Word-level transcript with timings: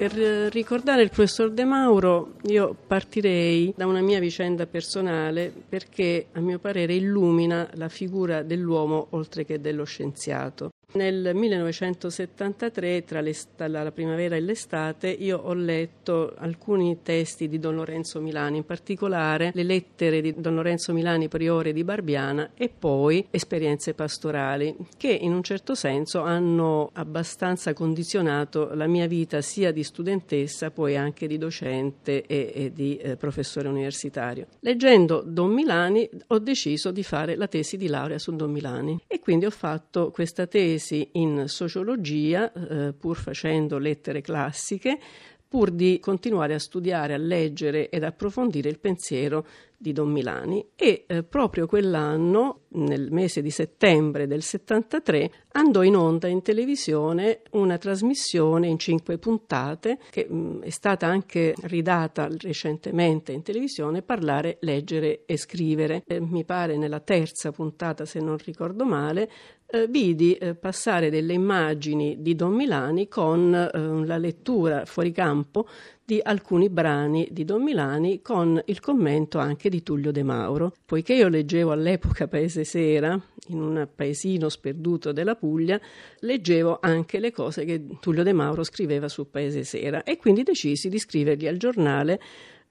Per 0.00 0.12
ricordare 0.12 1.02
il 1.02 1.10
professor 1.10 1.50
De 1.50 1.66
Mauro 1.66 2.36
io 2.44 2.74
partirei 2.86 3.74
da 3.76 3.86
una 3.86 4.00
mia 4.00 4.18
vicenda 4.18 4.64
personale 4.64 5.52
perché 5.68 6.28
a 6.32 6.40
mio 6.40 6.58
parere 6.58 6.94
illumina 6.94 7.68
la 7.74 7.90
figura 7.90 8.42
dell'uomo 8.42 9.08
oltre 9.10 9.44
che 9.44 9.60
dello 9.60 9.84
scienziato. 9.84 10.70
Nel 10.92 11.30
1973, 11.34 13.04
tra 13.04 13.22
la 13.68 13.92
primavera 13.92 14.34
e 14.34 14.40
l'estate, 14.40 15.08
io 15.08 15.38
ho 15.38 15.52
letto 15.52 16.34
alcuni 16.36 16.98
testi 17.04 17.46
di 17.46 17.60
Don 17.60 17.76
Lorenzo 17.76 18.20
Milani, 18.20 18.56
in 18.56 18.64
particolare 18.64 19.52
le 19.54 19.62
lettere 19.62 20.20
di 20.20 20.34
Don 20.36 20.56
Lorenzo 20.56 20.92
Milani, 20.92 21.28
priore 21.28 21.72
di 21.72 21.84
Barbiana, 21.84 22.50
e 22.56 22.68
poi 22.76 23.24
esperienze 23.30 23.94
pastorali, 23.94 24.74
che 24.96 25.12
in 25.12 25.32
un 25.32 25.44
certo 25.44 25.76
senso 25.76 26.22
hanno 26.22 26.90
abbastanza 26.94 27.72
condizionato 27.72 28.74
la 28.74 28.88
mia 28.88 29.06
vita 29.06 29.40
sia 29.42 29.70
di 29.70 29.84
studentessa, 29.84 30.72
poi 30.72 30.96
anche 30.96 31.28
di 31.28 31.38
docente 31.38 32.26
e, 32.26 32.50
e 32.52 32.72
di 32.72 32.96
eh, 32.96 33.16
professore 33.16 33.68
universitario. 33.68 34.48
Leggendo 34.58 35.22
Don 35.24 35.52
Milani 35.52 36.08
ho 36.28 36.40
deciso 36.40 36.90
di 36.90 37.04
fare 37.04 37.36
la 37.36 37.46
tesi 37.46 37.76
di 37.76 37.86
laurea 37.86 38.18
su 38.18 38.34
Don 38.34 38.50
Milani 38.50 38.98
e 39.06 39.20
quindi 39.20 39.46
ho 39.46 39.50
fatto 39.50 40.10
questa 40.10 40.48
tesi 40.48 40.78
tesi 40.80 41.10
in 41.12 41.44
sociologia, 41.46 42.50
eh, 42.52 42.94
pur 42.94 43.16
facendo 43.16 43.76
lettere 43.76 44.22
classiche, 44.22 44.98
pur 45.46 45.70
di 45.70 45.98
continuare 46.00 46.54
a 46.54 46.58
studiare, 46.58 47.12
a 47.12 47.18
leggere 47.18 47.90
ed 47.90 48.04
approfondire 48.04 48.68
il 48.68 48.78
pensiero 48.78 49.44
di 49.76 49.92
Don 49.92 50.10
Milani 50.10 50.64
e 50.76 51.06
eh, 51.08 51.22
proprio 51.22 51.66
quell'anno, 51.66 52.66
nel 52.72 53.10
mese 53.10 53.40
di 53.40 53.50
settembre 53.50 54.26
del 54.26 54.42
73, 54.42 55.30
andò 55.52 55.82
in 55.82 55.96
onda 55.96 56.28
in 56.28 56.42
televisione 56.42 57.40
una 57.52 57.78
trasmissione 57.78 58.68
in 58.68 58.78
cinque 58.78 59.16
puntate 59.18 59.98
che 60.10 60.26
mh, 60.28 60.36
mm, 60.36 60.62
è 60.62 60.70
stata 60.70 61.06
anche 61.06 61.54
ridata 61.62 62.28
recentemente 62.30 63.32
in 63.32 63.42
televisione, 63.42 64.02
Parlare, 64.02 64.58
leggere 64.60 65.24
e 65.24 65.36
scrivere. 65.36 66.04
Eh, 66.06 66.20
mi 66.20 66.44
pare 66.44 66.76
nella 66.76 67.00
terza 67.00 67.50
puntata, 67.50 68.04
se 68.04 68.20
non 68.20 68.36
ricordo 68.36 68.84
male, 68.84 69.30
eh, 69.72 69.86
vidi 69.86 70.34
eh, 70.34 70.54
passare 70.54 71.10
delle 71.10 71.32
immagini 71.32 72.20
di 72.20 72.34
Don 72.34 72.52
Milani 72.52 73.08
con 73.08 73.54
eh, 73.54 74.06
la 74.06 74.18
lettura 74.18 74.84
fuori 74.84 75.12
campo 75.12 75.68
di 76.04 76.20
alcuni 76.20 76.68
brani 76.68 77.28
di 77.30 77.44
Don 77.44 77.62
Milani 77.62 78.20
con 78.20 78.60
il 78.64 78.80
commento 78.80 79.38
anche 79.38 79.68
di 79.68 79.82
Tullio 79.82 80.10
De 80.10 80.24
Mauro. 80.24 80.74
Poiché 80.84 81.14
io 81.14 81.28
leggevo 81.28 81.70
all'epoca 81.70 82.26
Paese 82.26 82.64
Sera, 82.64 83.20
in 83.46 83.60
un 83.60 83.88
paesino 83.94 84.48
sperduto 84.48 85.12
della 85.12 85.36
Puglia, 85.36 85.80
leggevo 86.18 86.78
anche 86.80 87.20
le 87.20 87.30
cose 87.30 87.64
che 87.64 87.86
Tullio 88.00 88.24
De 88.24 88.32
Mauro 88.32 88.64
scriveva 88.64 89.08
su 89.08 89.30
Paese 89.30 89.62
Sera 89.62 90.02
e 90.02 90.16
quindi 90.16 90.42
decisi 90.42 90.88
di 90.88 90.98
scrivergli 90.98 91.46
al 91.46 91.58
giornale 91.58 92.20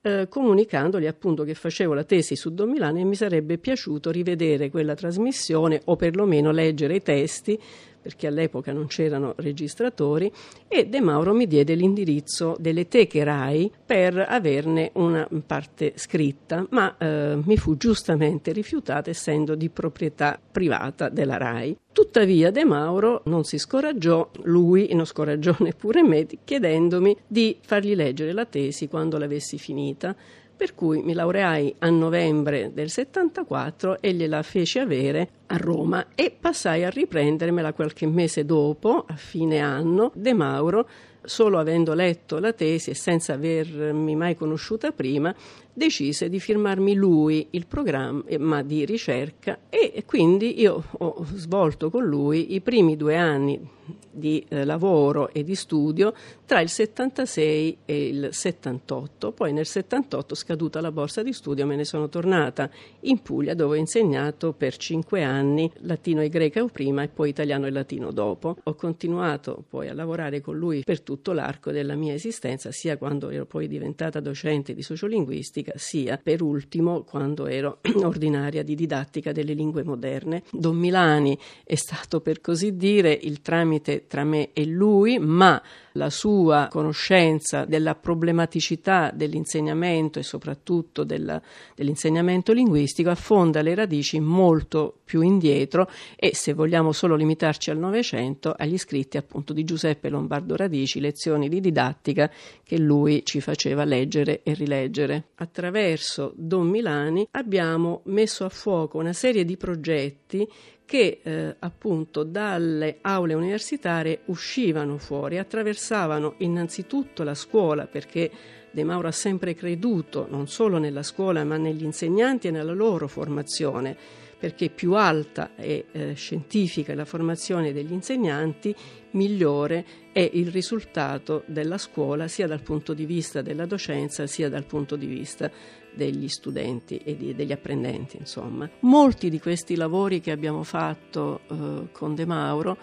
eh, 0.01 0.27
comunicandogli 0.29 1.07
appunto 1.07 1.43
che 1.43 1.53
facevo 1.53 1.93
la 1.93 2.03
tesi 2.03 2.35
su 2.35 2.53
Don 2.53 2.69
Milano 2.69 2.99
e 2.99 3.03
mi 3.03 3.15
sarebbe 3.15 3.57
piaciuto 3.57 4.11
rivedere 4.11 4.69
quella 4.69 4.95
trasmissione 4.95 5.81
o 5.85 5.95
perlomeno 5.95 6.51
leggere 6.51 6.95
i 6.95 7.01
testi 7.01 7.59
perché 8.01 8.27
all'epoca 8.27 8.71
non 8.71 8.87
c'erano 8.87 9.33
registratori, 9.37 10.31
e 10.67 10.87
De 10.87 11.01
Mauro 11.01 11.33
mi 11.33 11.47
diede 11.47 11.75
l'indirizzo 11.75 12.55
delle 12.59 12.87
teche 12.87 13.23
RAI 13.23 13.71
per 13.85 14.25
averne 14.27 14.91
una 14.93 15.27
parte 15.45 15.93
scritta, 15.95 16.65
ma 16.69 16.97
eh, 16.97 17.37
mi 17.43 17.57
fu 17.57 17.77
giustamente 17.77 18.51
rifiutata 18.51 19.09
essendo 19.09 19.55
di 19.55 19.69
proprietà 19.69 20.39
privata 20.51 21.09
della 21.09 21.37
RAI. 21.37 21.77
Tuttavia 21.91 22.51
De 22.51 22.63
Mauro 22.65 23.23
non 23.25 23.43
si 23.43 23.57
scoraggiò, 23.57 24.29
lui 24.43 24.89
non 24.93 25.05
scoraggiò 25.05 25.55
neppure 25.59 26.03
me, 26.03 26.25
chiedendomi 26.43 27.15
di 27.27 27.57
fargli 27.61 27.95
leggere 27.95 28.31
la 28.31 28.45
tesi 28.45 28.87
quando 28.87 29.17
l'avessi 29.17 29.57
finita 29.57 30.15
per 30.59 30.75
cui 30.75 31.01
mi 31.01 31.13
laureai 31.13 31.73
a 31.79 31.89
novembre 31.89 32.71
del 32.73 32.89
74 32.89 34.01
e 34.01 34.11
gliela 34.11 34.43
feci 34.43 34.77
avere 34.77 35.29
a 35.45 35.55
Roma 35.55 36.07
e 36.15 36.35
passai 36.37 36.83
a 36.83 36.89
riprendermela 36.89 37.71
qualche 37.71 38.05
mese 38.05 38.43
dopo, 38.43 39.05
a 39.07 39.15
fine 39.15 39.59
anno, 39.59 40.11
De 40.13 40.33
Mauro 40.33 40.89
solo 41.29 41.59
avendo 41.59 41.93
letto 41.93 42.39
la 42.39 42.53
tesi 42.53 42.89
e 42.89 42.95
senza 42.95 43.33
avermi 43.33 44.15
mai 44.15 44.35
conosciuta 44.35 44.91
prima, 44.91 45.33
decise 45.71 46.27
di 46.27 46.39
firmarmi 46.39 46.95
lui 46.95 47.47
il 47.51 47.67
programma 47.67 48.63
di 48.63 48.83
ricerca 48.83 49.59
e 49.69 50.03
quindi 50.05 50.59
io 50.59 50.83
ho 50.89 51.25
svolto 51.35 51.89
con 51.89 52.03
lui 52.03 52.55
i 52.55 52.61
primi 52.61 52.97
due 52.97 53.15
anni 53.15 53.77
di 54.11 54.43
eh, 54.47 54.65
lavoro 54.65 55.29
e 55.31 55.43
di 55.43 55.55
studio 55.55 56.13
tra 56.45 56.61
il 56.61 56.69
76 56.69 57.77
e 57.85 58.07
il 58.07 58.29
78. 58.31 59.31
Poi 59.31 59.53
nel 59.53 59.65
78, 59.65 60.35
scaduta 60.35 60.81
la 60.81 60.91
borsa 60.91 61.23
di 61.23 61.33
studio, 61.33 61.65
me 61.65 61.75
ne 61.75 61.85
sono 61.85 62.09
tornata 62.09 62.69
in 63.01 63.21
Puglia 63.21 63.53
dove 63.53 63.77
ho 63.77 63.79
insegnato 63.79 64.53
per 64.53 64.77
cinque 64.77 65.23
anni 65.23 65.71
latino 65.81 66.21
e 66.21 66.29
greco 66.29 66.67
prima 66.67 67.03
e 67.03 67.07
poi 67.07 67.29
italiano 67.29 67.65
e 67.65 67.71
latino 67.71 68.11
dopo. 68.11 68.57
Ho 68.63 68.73
continuato 68.75 69.63
poi 69.67 69.87
a 69.89 69.93
lavorare 69.93 70.41
con 70.41 70.57
lui 70.57 70.83
per 70.83 71.01
tutto 71.01 71.18
l'arco 71.33 71.71
della 71.71 71.95
mia 71.95 72.13
esistenza, 72.13 72.71
sia 72.71 72.97
quando 72.97 73.29
ero 73.29 73.45
poi 73.45 73.67
diventata 73.67 74.19
docente 74.19 74.73
di 74.73 74.81
sociolinguistica, 74.81 75.73
sia 75.75 76.17
per 76.17 76.41
ultimo 76.41 77.03
quando 77.03 77.47
ero 77.47 77.79
ordinaria 78.03 78.63
di 78.63 78.75
didattica 78.75 79.31
delle 79.31 79.53
lingue 79.53 79.83
moderne. 79.83 80.43
Don 80.51 80.77
Milani 80.77 81.37
è 81.63 81.75
stato 81.75 82.21
per 82.21 82.41
così 82.41 82.75
dire 82.75 83.11
il 83.11 83.41
tramite 83.41 84.07
tra 84.07 84.23
me 84.23 84.49
e 84.53 84.65
lui, 84.65 85.19
ma 85.19 85.61
la 85.99 86.09
sua 86.09 86.69
conoscenza 86.71 87.65
della 87.65 87.93
problematicità 87.93 89.11
dell'insegnamento 89.13 90.17
e 90.17 90.23
soprattutto 90.23 91.03
della, 91.03 91.39
dell'insegnamento 91.75 92.53
linguistico 92.53 93.09
affonda 93.09 93.61
le 93.61 93.75
radici 93.75 94.19
molto 94.21 94.99
più 95.03 95.21
indietro 95.21 95.89
e 96.15 96.33
se 96.33 96.53
vogliamo 96.53 96.93
solo 96.93 97.15
limitarci 97.15 97.69
al 97.69 97.77
Novecento 97.77 98.55
agli 98.57 98.77
scritti 98.77 99.17
appunto 99.17 99.51
di 99.51 99.65
Giuseppe 99.65 100.07
Lombardo 100.09 100.55
Radici, 100.55 101.01
lezioni 101.01 101.49
di 101.49 101.59
didattica 101.59 102.31
che 102.63 102.79
lui 102.79 103.23
ci 103.25 103.41
faceva 103.41 103.83
leggere 103.83 104.41
e 104.43 104.53
rileggere. 104.53 105.29
Attraverso 105.35 106.31
Don 106.35 106.67
Milani 106.67 107.27
abbiamo 107.31 108.01
messo 108.05 108.45
a 108.45 108.49
fuoco 108.49 108.97
una 108.97 109.13
serie 109.13 109.43
di 109.43 109.57
progetti 109.57 110.47
che 110.89 111.19
eh, 111.21 111.55
appunto 111.59 112.23
dalle 112.23 112.97
aule 113.01 113.35
universitarie 113.35 114.21
uscivano 114.25 114.97
fuori, 114.97 115.37
attraversavano 115.37 116.33
innanzitutto 116.37 117.21
la 117.21 117.35
scuola 117.35 117.85
perché 117.85 118.31
De 118.71 118.83
Mauro 118.83 119.07
ha 119.07 119.11
sempre 119.11 119.53
creduto 119.53 120.25
non 120.31 120.47
solo 120.47 120.79
nella 120.79 121.03
scuola 121.03 121.43
ma 121.43 121.57
negli 121.57 121.83
insegnanti 121.83 122.47
e 122.47 122.51
nella 122.51 122.73
loro 122.73 123.07
formazione 123.07 123.95
perché 124.39 124.69
più 124.69 124.93
alta 124.93 125.51
e 125.55 125.85
eh, 125.91 126.13
scientifica 126.13 126.93
è 126.93 126.95
la 126.95 127.05
formazione 127.05 127.73
degli 127.73 127.91
insegnanti, 127.91 128.73
migliore 129.11 129.85
è 130.13 130.27
il 130.33 130.49
risultato 130.49 131.43
della 131.45 131.77
scuola 131.77 132.27
sia 132.27 132.47
dal 132.47 132.61
punto 132.61 132.93
di 132.93 133.05
vista 133.05 133.41
della 133.41 133.65
docenza 133.65 134.25
sia 134.27 134.47
dal 134.49 134.65
punto 134.65 134.95
di 134.95 135.07
vista 135.07 135.51
degli 135.93 136.29
studenti 136.29 136.97
e 136.97 137.17
di, 137.17 137.35
degli 137.35 137.51
apprendenti. 137.51 138.17
Insomma. 138.17 138.69
Molti 138.81 139.29
di 139.29 139.39
questi 139.39 139.75
lavori 139.75 140.21
che 140.21 140.31
abbiamo 140.31 140.63
fatto 140.63 141.41
eh, 141.49 141.91
con 141.91 142.15
De 142.15 142.25
Mauro 142.25 142.77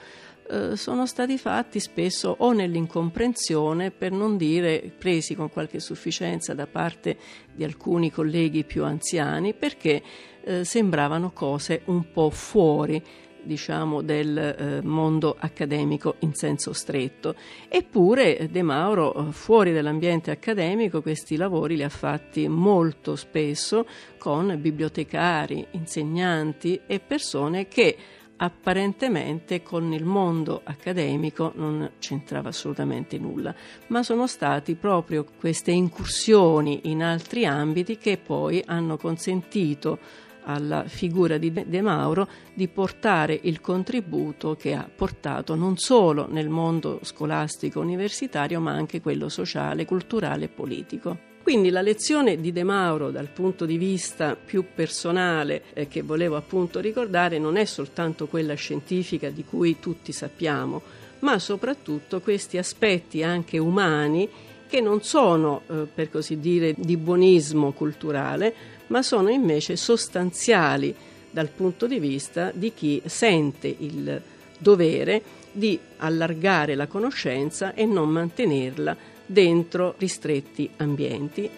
eh, 0.49 0.77
sono 0.77 1.07
stati 1.07 1.39
fatti 1.39 1.81
spesso 1.81 2.35
o 2.39 2.53
nell'incomprensione, 2.53 3.91
per 3.91 4.13
non 4.13 4.37
dire 4.37 4.93
presi 4.97 5.35
con 5.35 5.51
qualche 5.51 5.81
sufficienza 5.81 6.55
da 6.55 6.67
parte 6.67 7.17
di 7.53 7.65
alcuni 7.65 8.13
colleghi 8.13 8.65
più 8.65 8.85
anziani, 8.85 9.55
perché 9.55 10.03
eh, 10.47 10.65
sembravano 10.65 11.33
cose 11.33 11.83
un 11.87 12.11
po' 12.13 12.31
fuori 12.31 13.03
diciamo, 13.43 14.03
del 14.03 14.37
eh, 14.37 14.81
mondo 14.83 15.37
accademico 15.39 16.17
in 16.21 16.35
senso 16.35 16.73
stretto. 16.73 17.35
Eppure 17.69 18.49
De 18.51 18.63
Mauro, 18.63 19.15
eh, 19.29 19.33
fuori 19.33 19.73
dall'ambiente 19.73 20.31
accademico, 20.31 21.01
questi 21.01 21.37
lavori 21.37 21.77
li 21.77 21.83
ha 21.83 21.89
fatti 21.89 22.49
molto 22.49 23.17
spesso 23.17 23.87
con 24.19 24.57
bibliotecari, 24.61 25.67
insegnanti 25.73 26.81
e 26.87 27.01
persone 27.01 27.69
che 27.69 27.97
apparentemente 28.39 29.63
con 29.63 29.93
il 29.93 30.05
mondo 30.05 30.61
accademico 30.63 31.53
non 31.55 31.93
c'entrava 31.99 32.51
assolutamente 32.51 33.17
nulla, 33.19 33.55
ma 33.87 34.03
sono 34.03 34.27
stati 34.27 34.75
proprio 34.75 35.25
queste 35.39 35.71
incursioni 35.71 36.81
in 36.85 37.03
altri 37.03 37.47
ambiti 37.47 37.97
che 37.97 38.19
poi 38.19 38.63
hanno 38.67 38.99
consentito 38.99 39.99
alla 40.47 40.85
figura 40.87 41.39
di 41.39 41.53
De 41.53 41.81
Mauro 41.83 42.29
di 42.55 42.69
portare 42.69 43.39
il 43.43 43.61
contributo 43.61 44.57
che 44.57 44.75
ha 44.75 44.89
portato 44.95 45.55
non 45.55 45.77
solo 45.77 46.27
nel 46.31 46.49
mondo 46.49 47.01
scolastico 47.03 47.81
universitario 47.81 48.61
ma 48.61 48.73
anche 48.73 49.01
quello 49.01 49.29
sociale, 49.29 49.85
culturale 49.85 50.45
e 50.45 50.49
politico. 50.49 51.35
Quindi 51.43 51.71
la 51.71 51.81
lezione 51.81 52.41
di 52.41 52.51
De 52.51 52.65
Mauro 52.65 53.13
dal 53.13 53.29
punto 53.29 53.67
di 53.67 53.79
vista 53.79 54.35
più 54.35 54.65
personale 54.75 55.63
eh, 55.75 55.87
che 55.87 56.03
volevo 56.03 56.35
appunto 56.35 56.81
ricordare 56.81 57.39
non 57.39 57.57
è 57.57 57.65
soltanto 57.65 58.27
quella 58.27 58.55
scientifica 58.55 59.31
di 59.31 59.45
cui 59.45 59.79
tutti 59.79 60.11
sappiamo, 60.11 60.83
ma 61.21 61.39
soprattutto 61.39 62.21
questi 62.21 62.59
aspetti 62.59 63.23
anche 63.23 63.59
umani 63.59 64.29
che 64.67 64.81
non 64.81 65.03
sono, 65.03 65.63
eh, 65.69 65.87
per 65.93 66.11
così 66.11 66.41
dire, 66.41 66.75
di 66.77 66.97
buonismo 66.97 67.71
culturale, 67.71 68.53
ma 68.89 69.03
sono 69.03 69.29
invece 69.29 69.77
sostanziali 69.77 70.95
dal 71.31 71.49
punto 71.49 71.87
di 71.87 71.99
vista 71.99 72.51
di 72.55 72.73
chi 72.75 73.03
sente 73.05 73.75
il 73.79 74.23
dovere 74.59 75.23
di 75.53 75.79
allargare 75.99 76.75
la 76.75 76.87
conoscenza 76.87 77.75
e 77.75 77.85
non 77.85 78.09
mantenerla 78.09 78.97
dentro 79.27 79.95
ristretti 79.99 80.71
ambienti. 80.77 81.51